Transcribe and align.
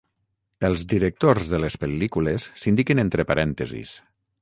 Els 0.69 0.85
directors 0.93 1.45
de 1.53 1.61
les 1.65 1.77
pel·lícules 1.85 2.49
s'indiquen 2.65 3.07
entre 3.07 3.31
parèntesis. 3.35 3.99